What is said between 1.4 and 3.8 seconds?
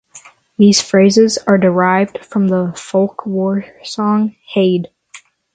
are derived from the folk war